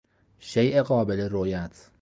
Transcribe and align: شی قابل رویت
شی 0.39 0.81
قابل 0.81 1.21
رویت 1.29 1.89